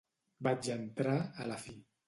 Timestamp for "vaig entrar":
0.47-1.15